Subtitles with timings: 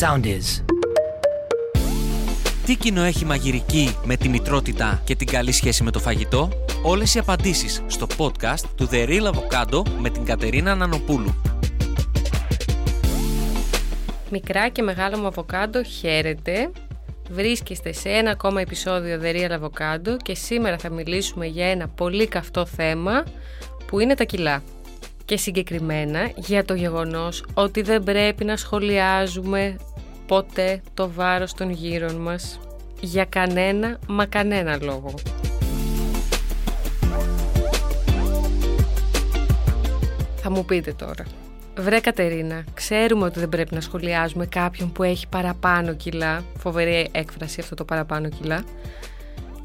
[0.00, 0.64] Sound is.
[2.66, 6.48] Τι κοινό έχει μαγειρική με τη μητρότητα και την καλή σχέση με το φαγητό;
[6.82, 11.34] Όλες οι απαντήσεις στο podcast του The Real Avocado με την Κατερίνα Νανοπούλου.
[14.30, 16.70] Μικρά και μεγάλο μου αβοκάντο, χαίρετε.
[17.30, 22.26] Βρίσκεστε σε ένα ακόμα επεισόδιο The Real Avocado και σήμερα θα μιλήσουμε για ένα πολύ
[22.26, 23.24] καυτό θέμα
[23.86, 24.62] που είναι τα κιλά.
[25.28, 29.76] Και συγκεκριμένα για το γεγονός ότι δεν πρέπει να σχολιάζουμε
[30.26, 32.60] ποτέ το βάρος των γύρων μας
[33.00, 35.14] για κανένα μα κανένα λόγο.
[40.36, 41.24] Θα μου πείτε τώρα.
[41.78, 46.42] Βρε Κατερίνα, ξέρουμε ότι δεν πρέπει να σχολιάζουμε κάποιον που έχει παραπάνω κιλά.
[46.58, 48.64] Φοβερή έκφραση αυτό το παραπάνω κιλά.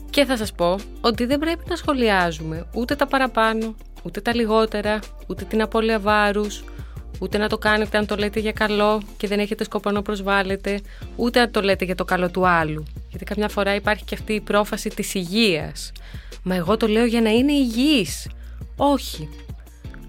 [0.10, 5.00] Και θα σας πω ότι δεν πρέπει να σχολιάζουμε ούτε τα παραπάνω, ούτε τα λιγότερα,
[5.28, 6.64] ούτε την απώλεια βάρους,
[7.20, 10.82] ούτε να το κάνετε αν το λέτε για καλό και δεν έχετε σκοπό να προσβάλλετε,
[11.16, 12.84] ούτε αν το λέτε για το καλό του άλλου.
[13.10, 15.92] Γιατί καμιά φορά υπάρχει και αυτή η πρόφαση της υγείας.
[16.44, 18.30] Μα εγώ το λέω για να είναι υγιής.
[18.76, 19.30] Όχι.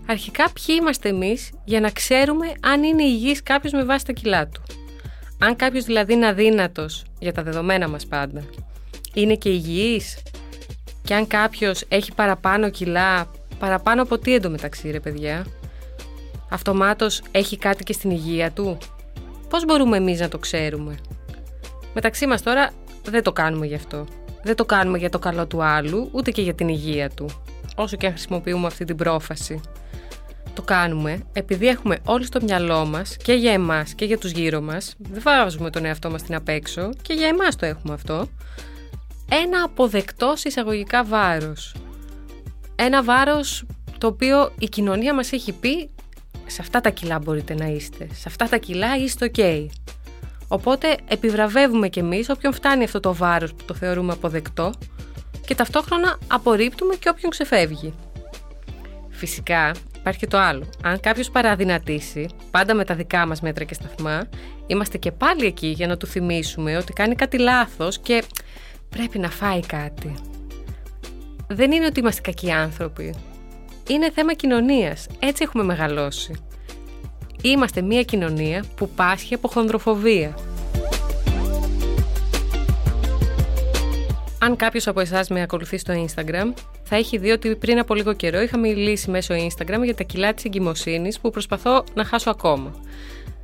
[0.07, 4.49] Αρχικά ποιοι είμαστε εμείς για να ξέρουμε αν είναι υγιής κάποιος με βάση τα κιλά
[4.49, 4.63] του.
[5.39, 8.45] Αν κάποιος δηλαδή είναι αδύνατος για τα δεδομένα μας πάντα,
[9.15, 10.19] είναι και υγιής.
[11.05, 15.47] Και αν κάποιος έχει παραπάνω κιλά, παραπάνω από τι εντωμεταξύ ρε παιδιά,
[16.51, 18.79] αυτομάτως έχει κάτι και στην υγεία του;
[19.49, 20.95] Πώς μπορούμε εμείς να το ξέρουμε;
[21.95, 22.71] Μεταξύ μας τώρα
[23.05, 24.07] δεν το κάνουμε γι' αυτό.
[24.43, 27.27] Δεν το κάνουμε για το καλό του άλλου, ούτε και για την υγεία του.
[27.77, 29.61] Όσο και αν χρησιμοποιούμε αυτή την πρόφαση.
[30.55, 34.61] Το κάνουμε επειδή έχουμε όλοι στο μυαλό μας και για εμάς και για τους γύρω
[34.61, 34.95] μας.
[34.99, 38.29] Δεν βάζουμε τον εαυτό μας στην απέξω και για εμάς το έχουμε αυτό.
[39.29, 41.75] Ένα αποδεκτό εισαγωγικά βάρος.
[42.77, 43.65] Ένα βάρος
[43.99, 45.91] το οποίο η κοινωνία μας έχει πει
[46.47, 48.09] σε αυτά τα κιλά μπορείτε να είστε.
[48.13, 49.67] Σε αυτά τα κιλά είστε ok.
[50.49, 54.73] Οπότε επιβραβεύουμε κι εμείς όποιον φτάνει αυτό το βάρος που το θεωρούμε αποδεκτό
[55.47, 57.95] και ταυτόχρονα απορρίπτουμε και όποιον ξεφεύγει.
[59.11, 60.67] Φυσικά υπάρχει και το άλλο.
[60.83, 64.29] Αν κάποιος παραδυνατήσει, πάντα με τα δικά μας μέτρα και σταθμά,
[64.67, 68.25] είμαστε και πάλι εκεί για να του θυμίσουμε ότι κάνει κάτι λάθος και
[68.89, 70.15] πρέπει να φάει κάτι.
[71.49, 73.15] Δεν είναι ότι είμαστε κακοί άνθρωποι
[73.89, 75.07] είναι θέμα κοινωνίας.
[75.19, 76.35] Έτσι έχουμε μεγαλώσει.
[77.43, 80.35] Είμαστε μια κοινωνία που πάσχει από χονδροφοβία.
[84.39, 86.53] Αν κάποιος από εσάς με ακολουθεί στο Instagram,
[86.83, 90.35] θα έχει δει ότι πριν από λίγο καιρό είχα μιλήσει μέσω Instagram για τα κιλά
[90.35, 92.75] της εγκυμοσύνης που προσπαθώ να χάσω ακόμα.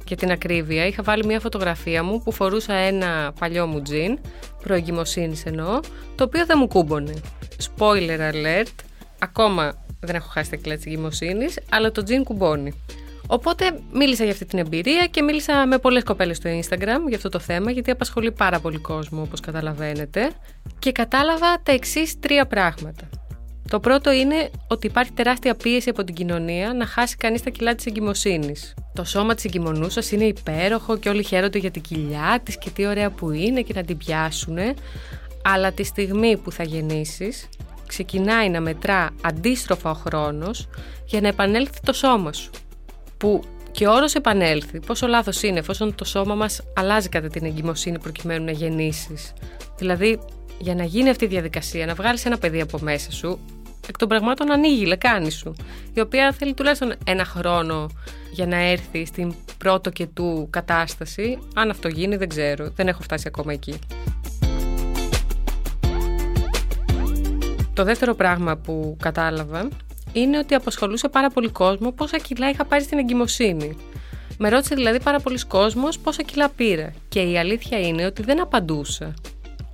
[0.07, 4.19] Για την ακρίβεια, είχα βάλει μια φωτογραφία μου που φορούσα ένα παλιό μου τζιν,
[4.63, 5.81] προεγκυμοσύνης εννοώ,
[6.15, 7.15] το οποίο δεν μου κούμπονε.
[7.61, 8.75] Spoiler alert,
[9.19, 12.83] ακόμα δεν έχω χάσει τα κιλά της εγκυμοσύνης, αλλά το τζιν κουμπώνει.
[13.27, 17.29] Οπότε μίλησα για αυτή την εμπειρία και μίλησα με πολλές κοπέλες στο Instagram για αυτό
[17.29, 20.31] το θέμα, γιατί απασχολεί πάρα πολύ κόσμο, όπως καταλαβαίνετε.
[20.79, 23.09] Και κατάλαβα τα εξής τρία πράγματα.
[23.71, 27.75] Το πρώτο είναι ότι υπάρχει τεράστια πίεση από την κοινωνία να χάσει κανείς τα κιλά
[27.75, 28.75] της εγκυμοσύνης.
[28.95, 32.87] Το σώμα της εγκυμονούσας είναι υπέροχο και όλοι χαίρονται για την κοιλιά της και τι
[32.87, 34.59] ωραία που είναι και να την πιάσουν.
[35.45, 37.49] Αλλά τη στιγμή που θα γεννήσεις,
[37.87, 40.69] ξεκινάει να μετρά αντίστροφα ο χρόνος
[41.07, 42.51] για να επανέλθει το σώμα σου.
[43.17, 47.45] Που και ο όρος επανέλθει, πόσο λάθος είναι εφόσον το σώμα μας αλλάζει κατά την
[47.45, 49.33] εγκυμοσύνη προκειμένου να γεννήσεις.
[49.79, 50.19] Δηλαδή,
[50.59, 53.39] για να γίνει αυτή η διαδικασία, να βγάλεις ένα παιδί από μέσα σου,
[53.89, 55.55] εκ των πραγμάτων ανοίγει η λεκάνη σου,
[55.95, 57.87] η οποία θέλει τουλάχιστον ένα χρόνο
[58.33, 61.39] για να έρθει στην πρώτο και του κατάσταση.
[61.55, 63.79] Αν αυτό γίνει δεν ξέρω, δεν έχω φτάσει ακόμα εκεί.
[67.81, 69.69] Το δεύτερο πράγμα που κατάλαβα
[70.13, 73.77] είναι ότι απασχολούσε πάρα πολύ κόσμο πόσα κιλά είχα πάρει στην εγκυμοσύνη.
[74.39, 76.93] Με ρώτησε δηλαδή πάρα πολλοί κόσμος πόσα κιλά πήρα.
[77.09, 79.15] Και η αλήθεια είναι ότι δεν απαντούσα.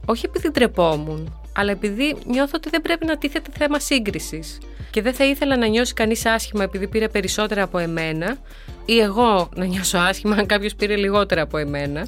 [0.06, 4.59] Όχι επειδή τρεπόμουν, αλλά επειδή νιώθω ότι δεν πρέπει να τίθεται θέμα σύγκρισης.
[4.91, 8.37] Και δεν θα ήθελα να νιώσει κανείς άσχημα επειδή πήρε περισσότερα από εμένα,
[8.84, 12.06] ή εγώ να νιώσω άσχημα αν κάποιος πήρε λιγότερα από εμένα.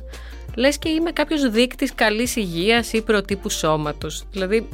[0.54, 4.24] Λες και είμαι κάποιος δείκτης καλής υγείας ή προτύπου σώματος.
[4.30, 4.68] Δηλαδή,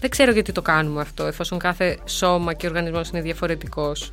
[0.00, 4.12] δεν ξέρω γιατί το κάνουμε αυτό, εφόσον κάθε σώμα και οργανισμός είναι διαφορετικός.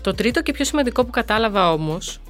[0.00, 2.20] Το τρίτο και πιο σημαντικό που κατάλαβα όμως,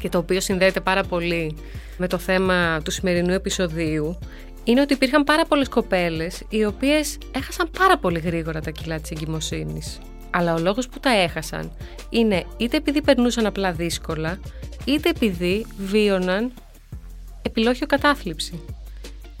[0.00, 1.56] και το οποίο συνδέεται πάρα πολύ
[1.96, 4.18] με το θέμα του σημερινού επεισοδίου,
[4.64, 9.10] είναι ότι υπήρχαν πάρα πολλές κοπέλες οι οποίες έχασαν πάρα πολύ γρήγορα τα κιλά της
[9.10, 9.98] εγκυμοσύνης.
[10.30, 11.72] Αλλά ο λόγος που τα έχασαν
[12.10, 14.38] είναι είτε επειδή περνούσαν απλά δύσκολα,
[14.84, 16.52] είτε επειδή βίωναν
[17.42, 18.60] επιλόχιο κατάθλιψη.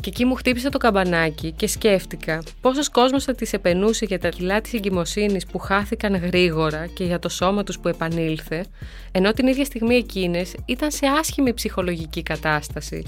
[0.02, 4.28] Και εκεί μου χτύπησε το καμπανάκι και σκέφτηκα πόσος κόσμος θα τις επενούσε για τα
[4.28, 8.64] κιλά της εγκυμοσύνης που χάθηκαν γρήγορα και για το σώμα τους που επανήλθε,
[9.12, 13.04] ενώ την ίδια στιγμή εκείνες ήταν σε άσχημη ψυχολογική κατάσταση.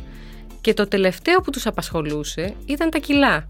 [0.61, 3.47] Και το τελευταίο που τους απασχολούσε ήταν τα κιλά.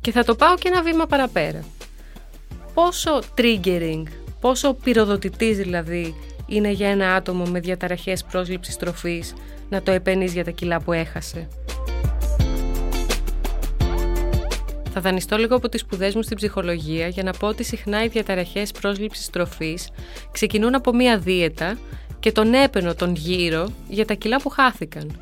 [0.00, 1.64] Και θα το πάω και ένα βήμα παραπέρα.
[2.74, 4.02] Πόσο triggering,
[4.40, 6.14] πόσο πυροδοτητής δηλαδή
[6.46, 9.34] είναι για ένα άτομο με διαταραχές πρόσληψης τροφής
[9.70, 11.48] να το επένεις για τα κιλά που έχασε.
[14.94, 18.08] Θα δανειστώ λίγο από τις σπουδές μου στην ψυχολογία για να πω ότι συχνά οι
[18.08, 19.88] διαταραχές πρόσληψης τροφής
[20.32, 21.78] ξεκινούν από μία δίαιτα
[22.20, 25.20] και τον έπαινο τον γύρω για τα κιλά που χάθηκαν.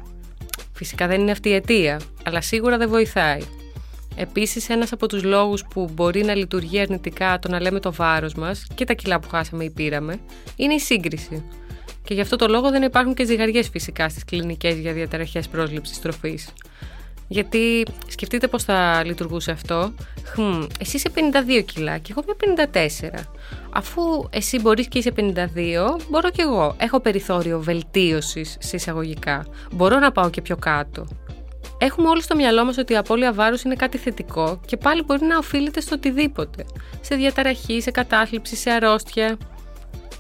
[0.72, 3.40] Φυσικά δεν είναι αυτή η αιτία, αλλά σίγουρα δεν βοηθάει.
[4.16, 8.34] Επίσης, ένας από τους λόγους που μπορεί να λειτουργεί αρνητικά το να λέμε το βάρος
[8.34, 10.20] μας και τα κιλά που χάσαμε ή πήραμε
[10.56, 11.44] είναι η σύγκριση.
[12.04, 16.00] Και γι' αυτό το λόγο δεν υπάρχουν και ζυγαριές φυσικά στις κλινικές για διαταραχές πρόσληψης
[16.00, 16.52] τροφής.
[17.32, 19.92] Γιατί σκεφτείτε πώς θα λειτουργούσε αυτό.
[20.24, 23.24] Χμ, εσύ είσαι 52 κιλά και εγώ είμαι 54.
[23.70, 25.22] Αφού εσύ μπορείς και είσαι 52,
[26.08, 26.76] μπορώ και εγώ.
[26.78, 29.46] Έχω περιθώριο βελτίωσης σε εισαγωγικά.
[29.72, 31.06] Μπορώ να πάω και πιο κάτω.
[31.78, 35.24] Έχουμε όλοι στο μυαλό μας ότι η απώλεια βάρους είναι κάτι θετικό και πάλι μπορεί
[35.24, 36.64] να οφείλεται στο οτιδήποτε.
[37.00, 39.38] Σε διαταραχή, σε κατάθλιψη, σε αρρώστια.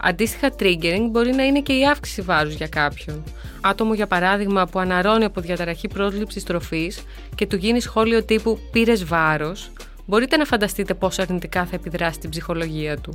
[0.02, 3.24] Αντίστοιχα, triggering μπορεί να είναι και η αύξηση βάρους για κάποιον.
[3.60, 7.02] Άτομο, για παράδειγμα, που αναρώνει από διαταραχή πρόσληψη τροφής
[7.34, 9.70] και του γίνει σχόλιο τύπου Πήρες βάρος,
[10.06, 13.12] μπορείτε να φανταστείτε πόσο αρνητικά θα επιδράσει την ψυχολογία του.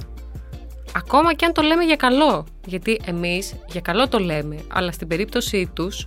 [0.96, 5.08] Ακόμα και αν το λέμε για καλό, γιατί εμείς για καλό το λέμε, αλλά στην
[5.08, 6.06] περίπτωσή τους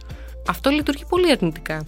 [0.49, 1.85] αυτό λειτουργεί πολύ αρνητικά.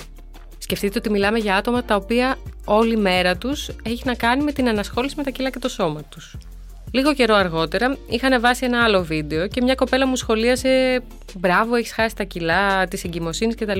[0.58, 4.52] Σκεφτείτε ότι μιλάμε για άτομα τα οποία όλη η μέρα τους έχει να κάνει με
[4.52, 6.36] την ανασχόληση με τα κιλά και το σώμα τους.
[6.92, 11.02] Λίγο καιρό αργότερα είχα ανεβάσει ένα άλλο βίντεο και μια κοπέλα μου σχολίασε
[11.38, 13.78] Μπράβο, έχεις χάσει τα κιλά της εγκυμοσύνης κτλ.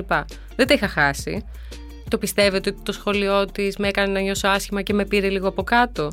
[0.57, 1.45] Δεν τα είχα χάσει.
[2.09, 5.49] Το πιστεύετε ότι το σχολείο της με έκανε να νιώσω άσχημα και με πήρε λίγο
[5.49, 6.13] από κάτω;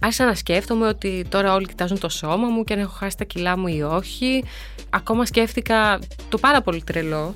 [0.00, 3.24] Άρχισα να σκέφτομαι ότι τώρα όλοι κοιτάζουν το σώμα μου και αν έχω χάσει τα
[3.24, 4.44] κιλά μου ή όχι.
[4.90, 5.98] Ακόμα σκέφτηκα
[6.28, 7.34] το πάρα πολύ τρελό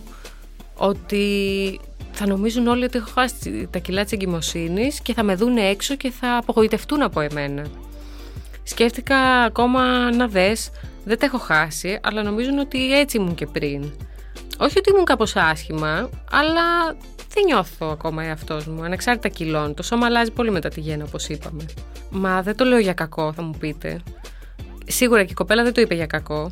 [0.74, 1.80] ότι
[2.12, 5.96] θα νομίζουν όλοι ότι έχω χάσει τα κιλά της εγκυμοσύνης και θα με δουν έξω
[5.96, 7.66] και θα απογοητευτούν από εμένα.
[8.62, 10.70] Σκέφτηκα ακόμα να δες,
[11.05, 13.93] δεν τα έχω χάσει, αλλά νομίζουν ότι έτσι ήμουν και πριν.
[14.59, 16.97] Όχι ότι ήμουν κάπως άσχημα, αλλά
[17.35, 19.75] δεν νιώθω ακόμα εαυτός μου, ανεξάρτητα κιλών.
[19.75, 21.64] Το σώμα αλλάζει πολύ μετά τη γέννα, όπως είπαμε.
[22.11, 24.00] Μα δεν το λέω για κακό, θα μου πείτε.
[24.87, 26.50] Σίγουρα και η κοπέλα δεν το είπε για κακό.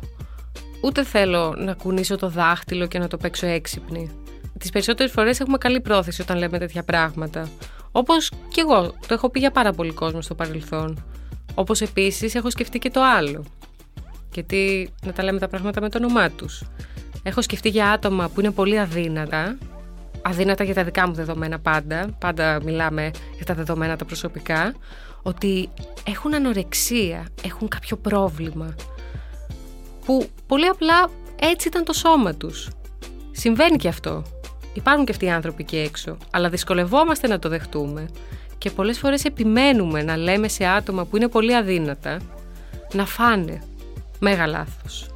[0.83, 4.11] Ούτε θέλω να κουνήσω το δάχτυλο και να το παίξω έξυπνη.
[4.59, 7.49] Τις περισσότερες φορές έχουμε καλή πρόθεση όταν λέμε τέτοια πράγματα.
[7.91, 11.03] Όπως κι εγώ, το έχω πει για πάρα πολύ κόσμο στο παρελθόν.
[11.55, 13.45] Όπως επίσης έχω σκεφτεί και το άλλο.
[14.33, 16.63] Γιατί να τα λέμε τα πράγματα με το όνομά τους.
[17.23, 19.57] Έχω σκεφτεί για άτομα που είναι πολύ αδύνατα,
[20.21, 24.73] αδύνατα για τα δικά μου δεδομένα πάντα, πάντα μιλάμε για τα δεδομένα τα προσωπικά,
[25.21, 25.69] ότι
[26.07, 28.75] έχουν ανορεξία, έχουν κάποιο πρόβλημα,
[30.05, 31.09] που πολύ απλά
[31.41, 32.69] έτσι ήταν το σώμα τους.
[33.31, 34.23] Συμβαίνει και αυτό.
[34.73, 38.09] Υπάρχουν και αυτοί οι άνθρωποι εκεί έξω, αλλά δυσκολευόμαστε να το δεχτούμε
[38.61, 42.19] και πολλές φορές επιμένουμε να λέμε σε άτομα που είναι πολύ αδύνατα
[42.93, 43.61] να φάνε.
[44.19, 45.15] Μέγα λάθος.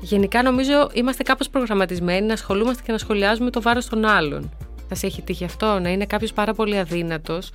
[0.00, 4.50] Γενικά νομίζω είμαστε κάπως προγραμματισμένοι να ασχολούμαστε και να σχολιάζουμε το βάρος των άλλων.
[4.88, 7.50] Θα σε έχει τύχει αυτό να είναι κάποιος πάρα πολύ αδύνατος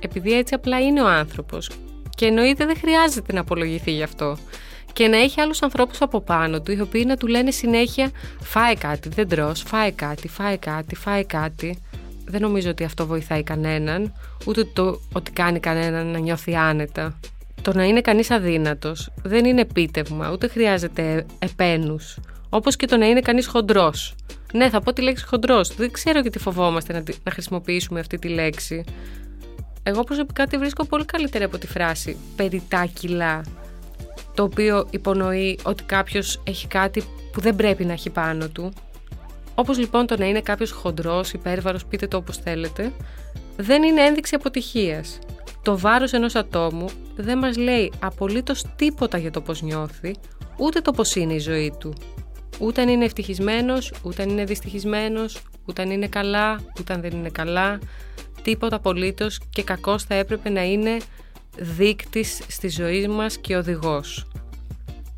[0.00, 1.70] επειδή έτσι απλά είναι ο άνθρωπος
[2.16, 4.36] και εννοείται δεν χρειάζεται να απολογηθεί γι' αυτό
[4.92, 8.74] και να έχει άλλους ανθρώπους από πάνω του οι οποίοι να του λένε συνέχεια φάει
[8.74, 11.78] κάτι, δεν τρως, φάει κάτι, φάει κάτι, φάει κάτι
[12.30, 14.12] δεν νομίζω ότι αυτό βοηθάει κανέναν,
[14.46, 17.18] ούτε το ότι κάνει κανέναν να νιώθει άνετα.
[17.62, 22.18] Το να είναι κανείς αδύνατος δεν είναι επίτευγμα, ούτε χρειάζεται επένους.
[22.48, 24.14] Όπως και το να είναι κανείς χοντρός.
[24.52, 25.74] Ναι, θα πω τη λέξη χοντρός.
[25.74, 28.84] Δεν ξέρω γιατί φοβόμαστε να, να χρησιμοποιήσουμε αυτή τη λέξη.
[29.82, 33.42] Εγώ προσωπικά τη βρίσκω πολύ καλύτερη από τη φράση «περιτά κιλά»,
[34.34, 38.72] το οποίο υπονοεί ότι κάποιος έχει κάτι που δεν πρέπει να έχει πάνω του
[39.60, 42.92] όπως λοιπόν το να είναι κάποιος χοντρός, υπέρβαρος, πείτε το όπως θέλετε,
[43.56, 45.18] δεν είναι ένδειξη αποτυχίας.
[45.62, 46.86] Το βάρος ενός ατόμου
[47.16, 50.14] δεν μας λέει απολύτως τίποτα για το πώς νιώθει,
[50.56, 51.92] ούτε το πώς είναι η ζωή του.
[52.58, 57.10] Ούτε αν είναι ευτυχισμένος, ούτε αν είναι δυστυχισμένος, ούτε αν είναι καλά, ούτε αν δεν
[57.10, 57.78] είναι καλά.
[58.42, 60.96] Τίποτα απολύτως και κακός θα έπρεπε να είναι
[61.56, 64.30] δείκτης στη ζωή μας και οδηγός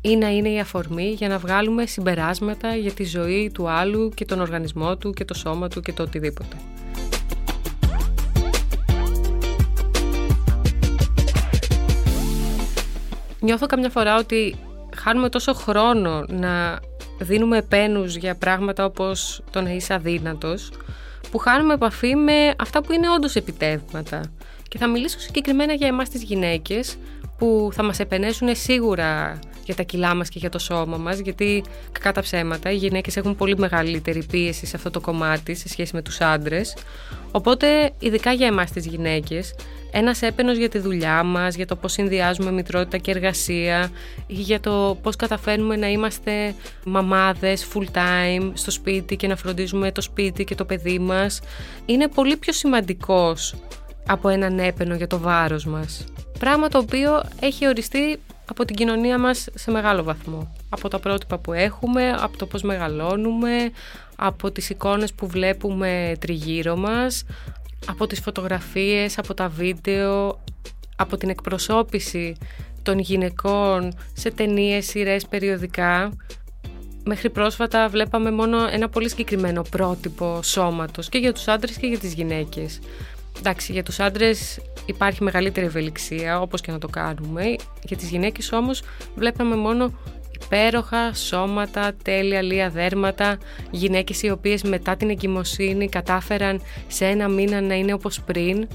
[0.05, 4.25] ή να είναι η αφορμή για να βγάλουμε συμπεράσματα για τη ζωή του άλλου και
[4.25, 6.55] τον οργανισμό του και το σώμα του και το οτιδήποτε.
[13.39, 14.55] Νιώθω καμιά φορά ότι
[14.95, 16.79] χάνουμε τόσο χρόνο να
[17.19, 20.71] δίνουμε επένους για πράγματα όπως το να είσαι αδύνατος
[21.31, 24.21] που χάνουμε επαφή με αυτά που είναι όντως επιτεύγματα.
[24.67, 26.97] Και θα μιλήσω συγκεκριμένα για εμάς τις γυναίκες
[27.37, 31.63] που θα μας επενέσουν σίγουρα για τα κιλά μας και για το σώμα μας γιατί
[31.91, 35.95] κακά τα ψέματα οι γυναίκες έχουν πολύ μεγαλύτερη πίεση σε αυτό το κομμάτι σε σχέση
[35.95, 36.75] με τους άντρες.
[37.31, 39.53] Οπότε ειδικά για εμάς τις γυναίκες
[39.95, 43.91] ένας έπαινος για τη δουλειά μας, για το πώς συνδυάζουμε μητρότητα και εργασία
[44.27, 49.91] ή για το πώς καταφέρνουμε να είμαστε μαμάδες full time στο σπίτι και να φροντίζουμε
[49.91, 51.39] το σπίτι και το παιδί μας
[51.85, 53.55] είναι πολύ πιο σημαντικός
[54.07, 56.03] από έναν έπαινο για το βάρος μας.
[56.39, 58.19] Πράγμα το οποίο έχει οριστεί
[58.49, 60.55] από την κοινωνία μας σε μεγάλο βαθμό.
[60.69, 63.71] Από τα πρότυπα που έχουμε, από το πώς μεγαλώνουμε,
[64.15, 67.23] από τις εικόνες που βλέπουμε τριγύρω μας,
[67.87, 70.39] από τις φωτογραφίες, από τα βίντεο,
[70.95, 72.35] από την εκπροσώπηση
[72.83, 76.11] των γυναικών σε ταινίες, σειρές, περιοδικά.
[77.05, 81.99] Μέχρι πρόσφατα βλέπαμε μόνο ένα πολύ συγκεκριμένο πρότυπο σώματος και για τους άντρες και για
[81.99, 82.79] τις γυναίκες.
[83.39, 87.55] Εντάξει, για τους άντρες υπάρχει μεγαλύτερη ευελιξία, όπως και να το κάνουμε.
[87.83, 88.81] Για τις γυναίκες όμως
[89.15, 89.91] βλέπαμε μόνο
[90.43, 93.37] υπέροχα σώματα, τέλεια λία δέρματα,
[93.71, 98.67] γυναίκες οι οποίες μετά την εγκυμοσύνη κατάφεραν σε ένα μήνα να είναι όπως πριν.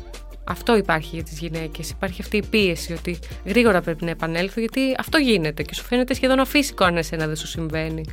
[0.44, 4.94] Αυτό υπάρχει για τις γυναίκες, υπάρχει αυτή η πίεση ότι γρήγορα πρέπει να επανέλθω γιατί
[4.98, 8.04] αυτό γίνεται και σου φαίνεται σχεδόν αφύσικο αν εσένα δεν σου συμβαίνει.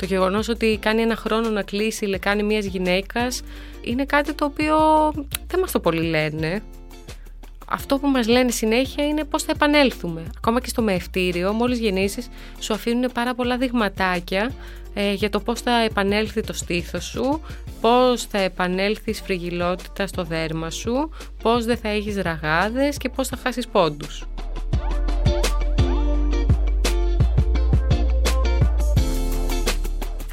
[0.00, 3.42] Το γεγονός ότι κάνει ένα χρόνο να κλείσει η λεκάνη μιας γυναίκας
[3.80, 4.76] είναι κάτι το οποίο
[5.46, 6.62] δεν μας το πολύ λένε
[7.72, 10.22] αυτό που μας λένε συνέχεια είναι πώς θα επανέλθουμε.
[10.36, 12.28] Ακόμα και στο μεευτήριο, μόλις γεννήσεις,
[12.58, 14.52] σου αφήνουν πάρα πολλά δειγματάκια
[14.94, 17.40] ε, για το πώς θα επανέλθει το στήθος σου,
[17.80, 21.10] πώς θα επανέλθεις η σφριγιλότητα στο δέρμα σου,
[21.42, 24.24] πώς δεν θα έχεις ραγάδες και πώς θα χάσεις πόντους.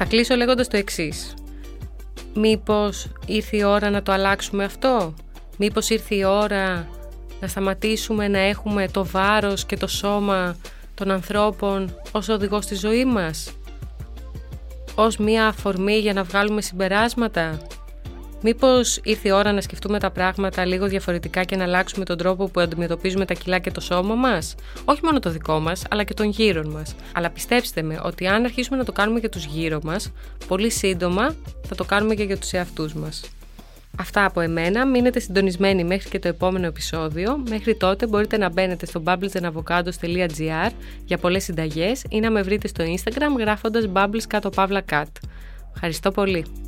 [0.00, 1.34] Θα κλείσω λέγοντας το εξής.
[2.34, 5.14] Μήπως ήρθε η ώρα να το αλλάξουμε αυτό;
[5.56, 6.88] Μήπως ήρθε η ώρα
[7.40, 10.56] να σταματήσουμε να έχουμε το βάρος και το σώμα
[10.94, 13.52] των ανθρώπων ως οδηγός στη ζωή μας,
[14.94, 17.58] ως μία αφορμή για να βγάλουμε συμπεράσματα;
[18.40, 22.48] Μήπως ήρθε η ώρα να σκεφτούμε τα πράγματα λίγο διαφορετικά και να αλλάξουμε τον τρόπο
[22.48, 24.54] που αντιμετωπίζουμε τα κιλά και το σώμα μας,
[24.84, 26.94] όχι μόνο το δικό μας, αλλά και των γύρω μας.
[27.12, 30.12] Αλλά πιστέψτε με ότι αν αρχίσουμε να το κάνουμε για τους γύρω μας,
[30.46, 31.34] πολύ σύντομα
[31.66, 33.22] θα το κάνουμε και για τους εαυτούς μας.
[34.00, 34.86] Αυτά από εμένα.
[34.86, 37.42] Μείνετε συντονισμένοι μέχρι και το επόμενο επεισόδιο.
[37.48, 40.70] Μέχρι τότε μπορείτε να μπαίνετε στο bubblesandavocados.gr
[41.04, 45.04] για πολλές συνταγές ή να με βρείτε στο Instagram γράφοντας bubbles κάτω παύλα cat.
[45.74, 46.67] Ευχαριστώ πολύ.